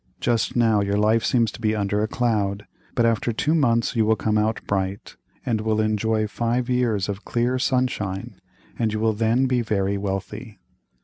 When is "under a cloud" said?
1.75-2.65